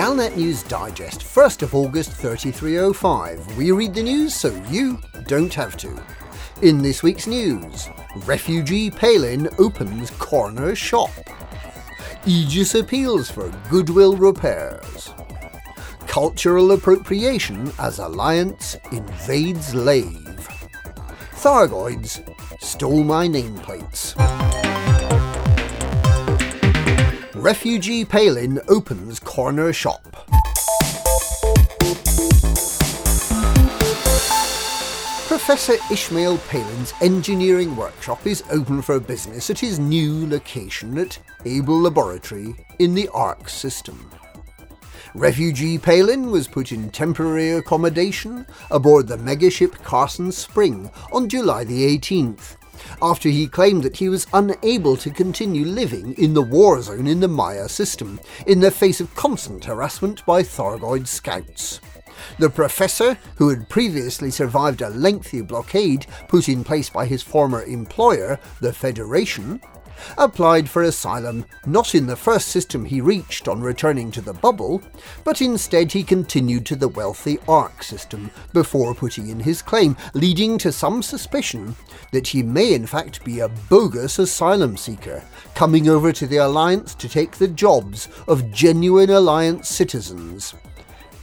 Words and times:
Galnet 0.00 0.34
News 0.34 0.62
Digest, 0.62 1.20
1st 1.20 1.60
of 1.60 1.74
August 1.74 2.12
3305. 2.12 3.58
We 3.58 3.70
read 3.70 3.92
the 3.92 4.02
news 4.02 4.34
so 4.34 4.48
you 4.70 4.98
don't 5.26 5.52
have 5.52 5.76
to. 5.76 6.02
In 6.62 6.80
this 6.80 7.02
week's 7.02 7.26
news, 7.26 7.90
refugee 8.24 8.90
Palin 8.90 9.46
opens 9.58 10.08
corner 10.12 10.74
shop. 10.74 11.10
Aegis 12.24 12.76
appeals 12.76 13.30
for 13.30 13.52
goodwill 13.68 14.16
repairs. 14.16 15.12
Cultural 16.06 16.72
appropriation 16.72 17.70
as 17.78 17.98
Alliance 17.98 18.78
invades 18.92 19.74
Lave. 19.74 20.48
Thargoids 21.32 22.22
stole 22.58 23.04
my 23.04 23.28
nameplates. 23.28 24.16
Refugee 27.40 28.04
Palin 28.04 28.60
opens 28.68 29.18
corner 29.18 29.72
shop. 29.72 30.02
Professor 35.26 35.76
Ishmael 35.90 36.36
Palin's 36.50 36.92
engineering 37.00 37.74
workshop 37.76 38.26
is 38.26 38.44
open 38.50 38.82
for 38.82 39.00
business 39.00 39.48
at 39.48 39.58
his 39.58 39.78
new 39.78 40.28
location 40.28 40.98
at 40.98 41.18
Abel 41.46 41.80
Laboratory 41.80 42.54
in 42.78 42.94
the 42.94 43.08
Arque 43.08 43.48
system. 43.48 44.10
Refugee 45.14 45.78
Palin 45.78 46.30
was 46.30 46.46
put 46.46 46.72
in 46.72 46.90
temporary 46.90 47.52
accommodation 47.52 48.44
aboard 48.70 49.08
the 49.08 49.16
megaship 49.16 49.82
Carson 49.82 50.30
Spring 50.30 50.90
on 51.10 51.26
July 51.26 51.64
the 51.64 51.98
18th 51.98 52.56
after 53.02 53.28
he 53.28 53.46
claimed 53.46 53.82
that 53.82 53.96
he 53.96 54.08
was 54.08 54.26
unable 54.32 54.96
to 54.96 55.10
continue 55.10 55.64
living 55.64 56.14
in 56.14 56.34
the 56.34 56.42
war 56.42 56.80
zone 56.82 57.06
in 57.06 57.20
the 57.20 57.28
Maia 57.28 57.68
system, 57.68 58.20
in 58.46 58.60
the 58.60 58.70
face 58.70 59.00
of 59.00 59.14
constant 59.14 59.64
harassment 59.64 60.24
by 60.26 60.42
Thargoid 60.42 61.06
scouts. 61.06 61.80
The 62.38 62.50
professor, 62.50 63.18
who 63.36 63.48
had 63.48 63.68
previously 63.68 64.30
survived 64.30 64.82
a 64.82 64.90
lengthy 64.90 65.40
blockade 65.40 66.06
put 66.28 66.48
in 66.48 66.64
place 66.64 66.90
by 66.90 67.06
his 67.06 67.22
former 67.22 67.62
employer, 67.62 68.38
the 68.60 68.72
Federation, 68.72 69.60
applied 70.18 70.68
for 70.68 70.82
asylum 70.82 71.44
not 71.66 71.94
in 71.94 72.06
the 72.06 72.16
first 72.16 72.48
system 72.48 72.84
he 72.84 73.00
reached 73.00 73.48
on 73.48 73.60
returning 73.60 74.10
to 74.10 74.20
the 74.20 74.32
bubble, 74.32 74.82
but 75.24 75.40
instead 75.40 75.92
he 75.92 76.02
continued 76.02 76.66
to 76.66 76.76
the 76.76 76.88
wealthy 76.88 77.38
Arque 77.48 77.82
system 77.82 78.30
before 78.52 78.94
putting 78.94 79.28
in 79.28 79.40
his 79.40 79.62
claim, 79.62 79.96
leading 80.14 80.58
to 80.58 80.72
some 80.72 81.02
suspicion 81.02 81.74
that 82.12 82.28
he 82.28 82.42
may 82.42 82.74
in 82.74 82.86
fact 82.86 83.24
be 83.24 83.40
a 83.40 83.48
bogus 83.68 84.18
asylum 84.18 84.76
seeker, 84.76 85.22
coming 85.54 85.88
over 85.88 86.12
to 86.12 86.26
the 86.26 86.38
Alliance 86.38 86.94
to 86.94 87.08
take 87.08 87.32
the 87.32 87.48
jobs 87.48 88.08
of 88.28 88.50
genuine 88.50 89.10
Alliance 89.10 89.68
citizens, 89.68 90.54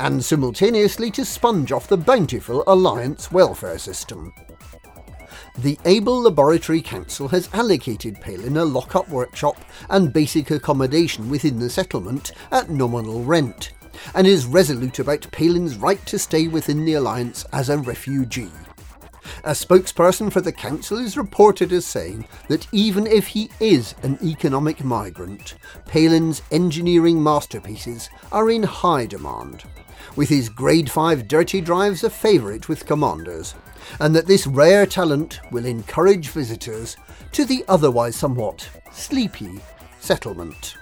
and 0.00 0.24
simultaneously 0.24 1.10
to 1.10 1.24
sponge 1.24 1.72
off 1.72 1.88
the 1.88 1.96
bountiful 1.96 2.62
Alliance 2.66 3.32
welfare 3.32 3.78
system. 3.78 4.32
The 5.58 5.78
Abel 5.86 6.20
Laboratory 6.20 6.82
Council 6.82 7.28
has 7.28 7.48
allocated 7.54 8.20
Palin 8.20 8.58
a 8.58 8.64
lock-up 8.66 9.08
workshop 9.08 9.56
and 9.88 10.12
basic 10.12 10.50
accommodation 10.50 11.30
within 11.30 11.58
the 11.58 11.70
settlement 11.70 12.32
at 12.52 12.68
nominal 12.68 13.24
rent, 13.24 13.72
and 14.14 14.26
is 14.26 14.44
resolute 14.44 14.98
about 14.98 15.30
Palin's 15.32 15.78
right 15.78 16.04
to 16.06 16.18
stay 16.18 16.46
within 16.46 16.84
the 16.84 16.92
Alliance 16.92 17.46
as 17.54 17.70
a 17.70 17.78
refugee. 17.78 18.50
A 19.44 19.50
spokesperson 19.52 20.32
for 20.32 20.40
the 20.40 20.52
council 20.52 20.98
is 20.98 21.16
reported 21.16 21.72
as 21.72 21.86
saying 21.86 22.26
that 22.48 22.66
even 22.72 23.06
if 23.06 23.28
he 23.28 23.50
is 23.60 23.94
an 24.02 24.18
economic 24.22 24.84
migrant, 24.84 25.54
Palin's 25.86 26.42
engineering 26.50 27.22
masterpieces 27.22 28.10
are 28.32 28.50
in 28.50 28.62
high 28.62 29.06
demand, 29.06 29.64
with 30.16 30.28
his 30.28 30.48
Grade 30.48 30.90
5 30.90 31.28
dirty 31.28 31.60
drives 31.60 32.04
a 32.04 32.10
favourite 32.10 32.68
with 32.68 32.86
commanders, 32.86 33.54
and 34.00 34.14
that 34.14 34.26
this 34.26 34.46
rare 34.46 34.86
talent 34.86 35.40
will 35.50 35.66
encourage 35.66 36.28
visitors 36.28 36.96
to 37.32 37.44
the 37.44 37.64
otherwise 37.68 38.16
somewhat 38.16 38.68
sleepy 38.92 39.60
settlement. 40.00 40.76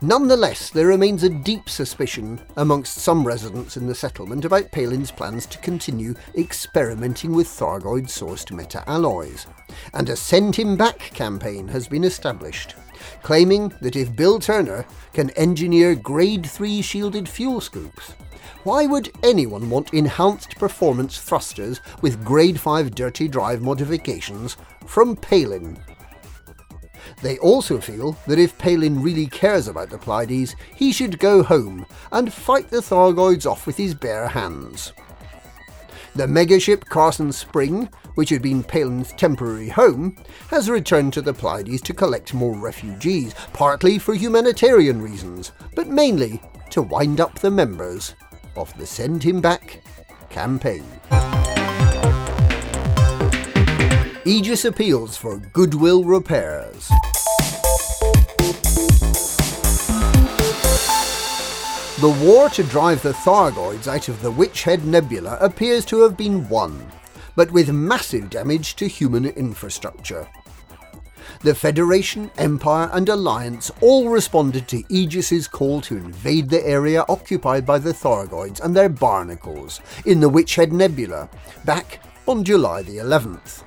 Nonetheless, 0.00 0.70
there 0.70 0.86
remains 0.86 1.24
a 1.24 1.28
deep 1.28 1.68
suspicion 1.68 2.40
amongst 2.56 2.98
some 2.98 3.26
residents 3.26 3.76
in 3.76 3.88
the 3.88 3.96
settlement 3.96 4.44
about 4.44 4.70
Palin's 4.70 5.10
plans 5.10 5.44
to 5.46 5.58
continue 5.58 6.14
experimenting 6.36 7.32
with 7.32 7.48
Thargoid 7.48 8.04
sourced 8.04 8.52
meta 8.52 8.88
alloys, 8.88 9.48
and 9.94 10.08
a 10.08 10.14
Send 10.14 10.54
Him 10.54 10.76
Back 10.76 10.98
campaign 11.00 11.66
has 11.66 11.88
been 11.88 12.04
established, 12.04 12.76
claiming 13.24 13.74
that 13.80 13.96
if 13.96 14.14
Bill 14.14 14.38
Turner 14.38 14.86
can 15.14 15.30
engineer 15.30 15.96
Grade 15.96 16.46
3 16.46 16.80
shielded 16.80 17.28
fuel 17.28 17.60
scoops, 17.60 18.14
why 18.62 18.86
would 18.86 19.10
anyone 19.24 19.68
want 19.68 19.92
enhanced 19.92 20.54
performance 20.58 21.18
thrusters 21.18 21.80
with 22.02 22.24
Grade 22.24 22.60
5 22.60 22.94
dirty 22.94 23.26
drive 23.26 23.62
modifications 23.62 24.56
from 24.86 25.16
Palin? 25.16 25.76
They 27.22 27.38
also 27.38 27.80
feel 27.80 28.16
that 28.26 28.38
if 28.38 28.56
Palin 28.58 29.02
really 29.02 29.26
cares 29.26 29.66
about 29.66 29.90
the 29.90 29.98
Pleiades, 29.98 30.54
he 30.74 30.92
should 30.92 31.18
go 31.18 31.42
home 31.42 31.84
and 32.12 32.32
fight 32.32 32.70
the 32.70 32.78
Thargoids 32.78 33.44
off 33.44 33.66
with 33.66 33.76
his 33.76 33.94
bare 33.94 34.28
hands. 34.28 34.92
The 36.14 36.26
megaship 36.26 36.84
Carson 36.84 37.32
Spring, 37.32 37.88
which 38.14 38.30
had 38.30 38.42
been 38.42 38.62
Palin's 38.62 39.12
temporary 39.12 39.68
home, 39.68 40.16
has 40.48 40.70
returned 40.70 41.12
to 41.12 41.22
the 41.22 41.34
Pleiades 41.34 41.82
to 41.82 41.94
collect 41.94 42.34
more 42.34 42.56
refugees, 42.56 43.34
partly 43.52 43.98
for 43.98 44.14
humanitarian 44.14 45.02
reasons, 45.02 45.52
but 45.74 45.88
mainly 45.88 46.40
to 46.70 46.82
wind 46.82 47.20
up 47.20 47.38
the 47.38 47.50
members 47.50 48.14
of 48.56 48.76
the 48.78 48.86
Send 48.86 49.22
Him 49.22 49.40
Back 49.40 49.82
campaign. 50.30 50.84
Aegis 54.28 54.66
appeals 54.66 55.16
for 55.16 55.38
goodwill 55.38 56.04
repairs. 56.04 56.90
The 62.02 62.14
war 62.22 62.50
to 62.50 62.62
drive 62.64 63.00
the 63.00 63.14
Thargoids 63.14 63.88
out 63.88 64.08
of 64.08 64.20
the 64.20 64.30
Witchhead 64.30 64.84
Nebula 64.84 65.38
appears 65.40 65.86
to 65.86 66.02
have 66.02 66.18
been 66.18 66.46
won, 66.50 66.86
but 67.36 67.50
with 67.52 67.70
massive 67.70 68.28
damage 68.28 68.76
to 68.76 68.86
human 68.86 69.24
infrastructure. 69.24 70.28
The 71.40 71.54
Federation, 71.54 72.30
Empire, 72.36 72.90
and 72.92 73.08
Alliance 73.08 73.70
all 73.80 74.10
responded 74.10 74.68
to 74.68 74.84
Aegis's 74.90 75.48
call 75.48 75.80
to 75.80 75.96
invade 75.96 76.50
the 76.50 76.66
area 76.66 77.02
occupied 77.08 77.64
by 77.64 77.78
the 77.78 77.94
Thargoids 77.94 78.60
and 78.60 78.76
their 78.76 78.90
barnacles 78.90 79.80
in 80.04 80.20
the 80.20 80.28
Witchhead 80.28 80.70
Nebula 80.70 81.30
back 81.64 82.02
on 82.26 82.44
July 82.44 82.82
the 82.82 82.98
11th. 82.98 83.62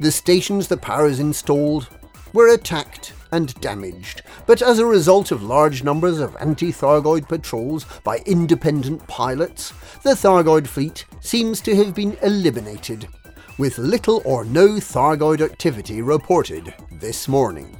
The 0.00 0.10
stations 0.10 0.66
the 0.66 0.78
powers 0.78 1.20
installed 1.20 1.88
were 2.32 2.54
attacked 2.54 3.12
and 3.32 3.54
damaged, 3.60 4.22
but 4.46 4.62
as 4.62 4.78
a 4.78 4.86
result 4.86 5.30
of 5.30 5.42
large 5.42 5.84
numbers 5.84 6.20
of 6.20 6.34
anti 6.40 6.72
Thargoid 6.72 7.28
patrols 7.28 7.84
by 8.02 8.22
independent 8.24 9.06
pilots, 9.08 9.74
the 10.02 10.14
Thargoid 10.14 10.66
fleet 10.66 11.04
seems 11.20 11.60
to 11.60 11.76
have 11.76 11.94
been 11.94 12.16
eliminated 12.22 13.08
with 13.58 13.76
little 13.76 14.22
or 14.24 14.46
no 14.46 14.76
Thargoid 14.80 15.42
activity 15.42 16.00
reported 16.00 16.72
this 16.92 17.28
morning. 17.28 17.78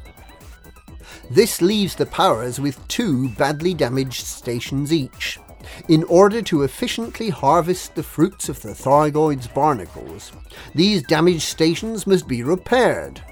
This 1.31 1.63
leaves 1.63 1.95
the 1.95 2.05
powers 2.05 2.61
with 2.61 2.87
two 2.87 3.31
badly 3.31 3.73
damaged 3.73 4.27
stations 4.27 4.93
each. 4.93 5.39
In 5.89 6.05
order 6.05 6.43
to 6.43 6.63
efficiently 6.63 7.31
harvest 7.31 7.95
the 7.95 8.03
fruits 8.03 8.49
of 8.49 8.61
the 8.63 8.75
Thargoid's 8.75 9.47
barnacles, 9.47 10.33
these 10.75 11.03
damaged 11.03 11.43
stations 11.43 12.07
must 12.07 12.29
be 12.29 12.43
repaired. 12.43 13.23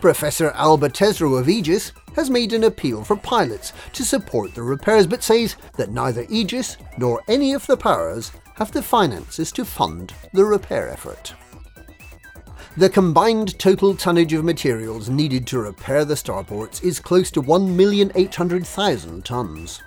Professor 0.00 0.50
Alba 0.50 0.88
Tesreau 0.88 1.38
of 1.38 1.48
Aegis 1.48 1.92
has 2.16 2.30
made 2.30 2.52
an 2.52 2.64
appeal 2.64 3.04
for 3.04 3.16
pilots 3.16 3.72
to 3.92 4.04
support 4.04 4.54
the 4.54 4.62
repairs, 4.62 5.06
but 5.06 5.22
says 5.22 5.56
that 5.76 5.92
neither 5.92 6.26
Aegis 6.28 6.76
nor 6.96 7.22
any 7.28 7.52
of 7.52 7.66
the 7.66 7.76
powers 7.76 8.32
have 8.56 8.72
the 8.72 8.82
finances 8.82 9.52
to 9.52 9.64
fund 9.64 10.12
the 10.32 10.44
repair 10.44 10.88
effort. 10.88 11.34
The 12.76 12.90
combined 12.90 13.58
total 13.58 13.96
tonnage 13.96 14.32
of 14.32 14.44
materials 14.44 15.08
needed 15.08 15.46
to 15.48 15.58
repair 15.58 16.04
the 16.04 16.14
starports 16.14 16.82
is 16.82 17.00
close 17.00 17.30
to 17.32 17.42
1,800,000 17.42 19.24
tonnes. 19.24 19.80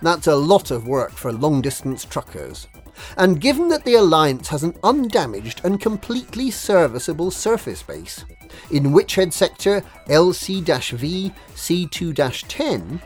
That's 0.00 0.26
a 0.26 0.36
lot 0.36 0.70
of 0.70 0.86
work 0.86 1.12
for 1.12 1.32
long 1.32 1.60
distance 1.60 2.04
truckers. 2.04 2.68
And 3.16 3.40
given 3.40 3.68
that 3.68 3.84
the 3.84 3.94
Alliance 3.94 4.48
has 4.48 4.62
an 4.62 4.76
undamaged 4.82 5.62
and 5.64 5.80
completely 5.80 6.50
serviceable 6.50 7.30
surface 7.30 7.82
base, 7.82 8.24
in 8.70 8.92
Witchhead 8.92 9.32
Sector 9.32 9.82
LC 10.06 10.96
V 10.96 11.32
C2 11.54 12.44
10, 12.48 13.00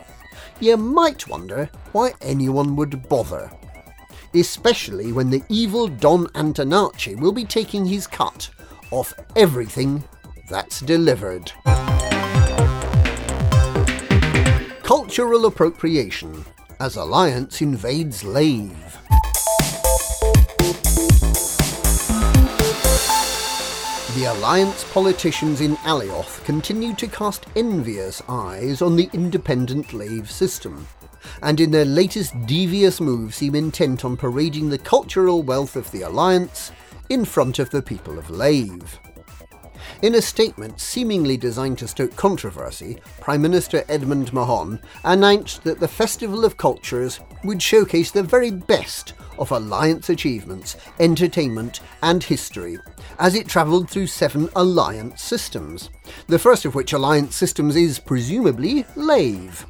you 0.59 0.77
might 0.77 1.27
wonder 1.27 1.69
why 1.91 2.13
anyone 2.21 2.75
would 2.75 3.07
bother. 3.07 3.51
Especially 4.33 5.11
when 5.11 5.29
the 5.29 5.43
evil 5.49 5.87
Don 5.87 6.27
Antonacci 6.27 7.19
will 7.19 7.31
be 7.31 7.45
taking 7.45 7.85
his 7.85 8.07
cut 8.07 8.49
of 8.91 9.13
everything 9.35 10.03
that's 10.49 10.81
delivered. 10.81 11.51
Cultural 14.83 15.45
appropriation 15.45 16.45
as 16.79 16.95
Alliance 16.95 17.61
invades 17.61 18.23
Lave. 18.23 18.69
The 24.15 24.25
Alliance 24.25 24.83
politicians 24.91 25.61
in 25.61 25.75
Alioth 25.77 26.43
continue 26.43 26.93
to 26.95 27.07
cast 27.07 27.47
envious 27.55 28.21
eyes 28.29 28.81
on 28.81 28.95
the 28.95 29.09
independent 29.13 29.93
Lave 29.93 30.29
system, 30.29 30.87
and 31.41 31.59
in 31.59 31.71
their 31.71 31.85
latest 31.85 32.33
devious 32.45 33.01
move 33.01 33.33
seem 33.33 33.55
intent 33.55 34.05
on 34.05 34.15
parading 34.15 34.69
the 34.69 34.77
cultural 34.77 35.41
wealth 35.41 35.75
of 35.75 35.89
the 35.91 36.03
Alliance 36.03 36.71
in 37.09 37.25
front 37.25 37.57
of 37.57 37.71
the 37.71 37.81
people 37.81 38.19
of 38.19 38.29
Lave. 38.29 38.99
In 40.03 40.13
a 40.13 40.21
statement 40.21 40.79
seemingly 40.79 41.37
designed 41.37 41.79
to 41.79 41.87
stoke 41.87 42.15
controversy, 42.15 42.99
Prime 43.19 43.41
Minister 43.41 43.83
Edmund 43.89 44.31
Mahon 44.31 44.79
announced 45.03 45.63
that 45.63 45.79
the 45.79 45.87
Festival 45.87 46.45
of 46.45 46.55
Cultures 46.55 47.19
would 47.43 47.63
showcase 47.63 48.11
the 48.11 48.21
very 48.21 48.51
best 48.51 49.13
of 49.39 49.51
Alliance 49.51 50.11
achievements, 50.11 50.77
entertainment, 50.99 51.79
and 52.03 52.23
history 52.23 52.77
as 53.17 53.33
it 53.33 53.47
travelled 53.47 53.89
through 53.89 54.05
seven 54.05 54.49
Alliance 54.55 55.23
systems, 55.23 55.89
the 56.27 56.37
first 56.37 56.65
of 56.65 56.75
which 56.75 56.93
Alliance 56.93 57.35
systems 57.35 57.75
is 57.75 57.97
presumably 57.97 58.85
Lave. 58.95 59.65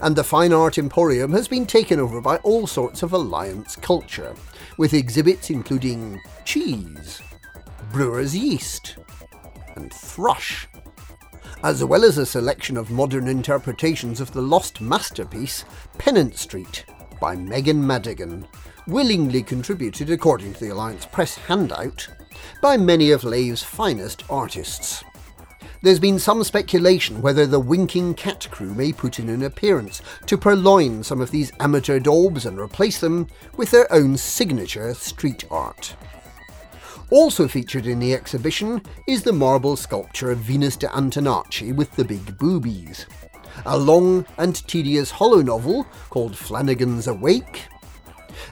And 0.00 0.16
the 0.16 0.24
Fine 0.24 0.52
Art 0.52 0.78
Emporium 0.78 1.32
has 1.32 1.46
been 1.46 1.64
taken 1.64 2.00
over 2.00 2.20
by 2.20 2.38
all 2.38 2.66
sorts 2.66 3.04
of 3.04 3.12
Alliance 3.12 3.76
culture, 3.76 4.34
with 4.78 4.94
exhibits 4.94 5.50
including 5.50 6.20
cheese, 6.44 7.22
brewer's 7.92 8.36
yeast, 8.36 8.96
and 9.76 9.92
thrush, 9.92 10.68
as 11.62 11.84
well 11.84 12.04
as 12.04 12.18
a 12.18 12.26
selection 12.26 12.76
of 12.76 12.90
modern 12.90 13.28
interpretations 13.28 14.20
of 14.20 14.32
the 14.32 14.42
lost 14.42 14.80
masterpiece 14.80 15.64
Pennant 15.98 16.36
Street 16.36 16.84
by 17.20 17.34
Megan 17.34 17.86
Madigan, 17.86 18.46
willingly 18.86 19.42
contributed, 19.42 20.10
according 20.10 20.52
to 20.54 20.60
the 20.60 20.68
Alliance 20.70 21.06
Press 21.06 21.36
handout, 21.36 22.08
by 22.60 22.76
many 22.76 23.10
of 23.10 23.24
Lave's 23.24 23.62
finest 23.62 24.24
artists. 24.28 25.02
There's 25.84 26.00
been 26.00 26.18
some 26.18 26.42
speculation 26.44 27.20
whether 27.20 27.46
the 27.46 27.60
Winking 27.60 28.14
Cat 28.14 28.48
crew 28.50 28.72
may 28.74 28.90
put 28.90 29.18
in 29.18 29.28
an 29.28 29.42
appearance 29.42 30.00
to 30.26 30.38
purloin 30.38 31.02
some 31.02 31.20
of 31.20 31.30
these 31.30 31.52
amateur 31.60 31.98
daubs 31.98 32.46
and 32.46 32.58
replace 32.58 33.00
them 33.00 33.26
with 33.58 33.70
their 33.70 33.90
own 33.92 34.16
signature 34.16 34.94
street 34.94 35.44
art. 35.50 35.94
Also 37.14 37.46
featured 37.46 37.86
in 37.86 38.00
the 38.00 38.12
exhibition 38.12 38.82
is 39.06 39.22
the 39.22 39.32
marble 39.32 39.76
sculpture 39.76 40.32
of 40.32 40.38
Venus 40.38 40.76
de 40.76 40.88
Antonacci 40.88 41.72
with 41.72 41.88
the 41.92 42.04
big 42.04 42.36
boobies, 42.38 43.06
a 43.66 43.78
long 43.78 44.26
and 44.36 44.66
tedious 44.66 45.12
hollow 45.12 45.40
novel 45.40 45.86
called 46.10 46.36
Flanagan's 46.36 47.06
Awake, 47.06 47.66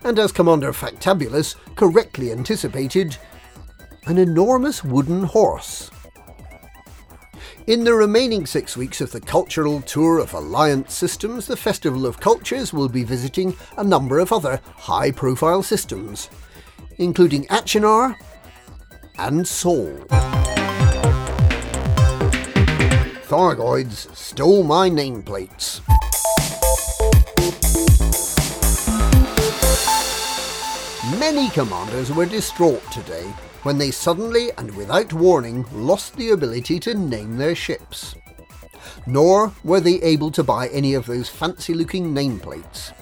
and 0.04 0.16
as 0.16 0.30
Commander 0.30 0.72
Factabulous 0.72 1.56
correctly 1.74 2.30
anticipated, 2.30 3.16
an 4.06 4.16
enormous 4.16 4.84
wooden 4.84 5.24
horse. 5.24 5.90
In 7.66 7.82
the 7.82 7.94
remaining 7.94 8.46
six 8.46 8.76
weeks 8.76 9.00
of 9.00 9.10
the 9.10 9.20
cultural 9.20 9.80
tour 9.80 10.20
of 10.20 10.34
Alliance 10.34 10.94
Systems, 10.94 11.48
the 11.48 11.56
Festival 11.56 12.06
of 12.06 12.20
Cultures 12.20 12.72
will 12.72 12.88
be 12.88 13.02
visiting 13.02 13.56
a 13.76 13.82
number 13.82 14.20
of 14.20 14.32
other 14.32 14.60
high 14.76 15.10
profile 15.10 15.64
systems, 15.64 16.30
including 16.98 17.44
Achenar 17.46 18.16
and 19.18 19.46
Sol. 19.46 19.92
Thargoids 23.28 24.14
stole 24.14 24.62
my 24.62 24.90
nameplates. 24.90 25.80
Many 31.18 31.48
commanders 31.50 32.12
were 32.12 32.26
distraught 32.26 32.82
today 32.90 33.24
when 33.62 33.78
they 33.78 33.90
suddenly 33.90 34.50
and 34.58 34.74
without 34.76 35.12
warning 35.12 35.64
lost 35.72 36.16
the 36.16 36.30
ability 36.30 36.80
to 36.80 36.94
name 36.94 37.36
their 37.38 37.54
ships. 37.54 38.14
Nor 39.06 39.52
were 39.64 39.80
they 39.80 40.02
able 40.02 40.30
to 40.32 40.42
buy 40.42 40.68
any 40.68 40.94
of 40.94 41.06
those 41.06 41.28
fancy 41.28 41.74
looking 41.74 42.12
nameplates. 42.12 42.92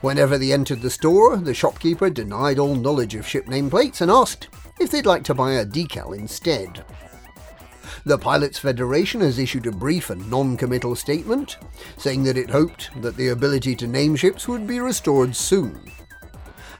Whenever 0.00 0.38
they 0.38 0.52
entered 0.52 0.80
the 0.80 0.90
store, 0.90 1.36
the 1.36 1.52
shopkeeper 1.52 2.08
denied 2.08 2.58
all 2.58 2.74
knowledge 2.74 3.14
of 3.14 3.26
ship 3.26 3.46
nameplates 3.46 4.00
and 4.00 4.10
asked 4.10 4.48
if 4.78 4.90
they'd 4.90 5.04
like 5.04 5.24
to 5.24 5.34
buy 5.34 5.52
a 5.52 5.66
decal 5.66 6.16
instead. 6.16 6.84
The 8.04 8.16
Pilots 8.16 8.58
Federation 8.58 9.20
has 9.20 9.38
issued 9.38 9.66
a 9.66 9.72
brief 9.72 10.08
and 10.08 10.30
non 10.30 10.56
committal 10.56 10.96
statement 10.96 11.58
saying 11.98 12.22
that 12.24 12.38
it 12.38 12.48
hoped 12.48 12.90
that 13.02 13.16
the 13.16 13.28
ability 13.28 13.74
to 13.76 13.86
name 13.86 14.16
ships 14.16 14.48
would 14.48 14.66
be 14.66 14.80
restored 14.80 15.36
soon. 15.36 15.92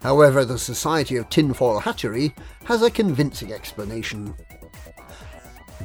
However, 0.01 0.47
the 0.47 0.59
Society 0.59 1.17
of 1.17 1.29
Tinfoil 1.29 1.81
Hatchery 1.81 2.35
has 2.65 2.81
a 2.81 2.91
convincing 2.91 3.53
explanation. 3.53 4.35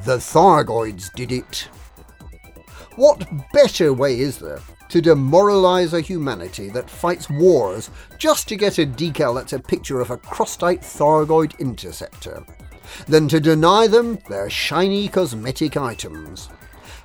The 0.06 0.16
Thargoids 0.16 1.12
did 1.12 1.32
it. 1.32 1.68
What 2.94 3.28
better 3.52 3.92
way 3.92 4.20
is 4.20 4.38
there 4.38 4.60
to 4.88 5.02
demoralise 5.02 5.92
a 5.92 6.00
humanity 6.00 6.68
that 6.70 6.90
fights 6.90 7.28
wars 7.28 7.90
just 8.18 8.48
to 8.48 8.56
get 8.56 8.78
a 8.78 8.86
decal 8.86 9.34
that's 9.34 9.52
a 9.52 9.58
picture 9.58 10.00
of 10.00 10.10
a 10.10 10.16
cross-eyed 10.16 10.80
Thargoid 10.80 11.58
interceptor, 11.58 12.44
than 13.06 13.28
to 13.28 13.40
deny 13.40 13.86
them 13.86 14.18
their 14.28 14.48
shiny 14.48 15.08
cosmetic 15.08 15.76
items? 15.76 16.48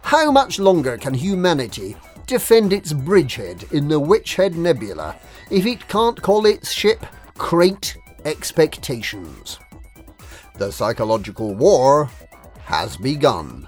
How 0.04 0.31
much 0.31 0.60
longer 0.60 0.98
can 0.98 1.13
humanity 1.13 1.95
defend 2.31 2.72
its 2.72 2.94
bridgehead 2.94 3.66
in 3.74 3.89
the 3.89 4.00
Witchhead 4.00 4.56
Nebula 4.56 5.18
if 5.50 5.66
it 5.66 5.88
can't 5.89 6.22
call 6.22 6.45
its 6.45 6.72
ship 6.72 7.06
Crate 7.38 7.98
Expectations. 8.24 9.60
The 10.57 10.72
psychological 10.72 11.54
war 11.56 12.10
has 12.63 12.95
begun. 12.95 13.68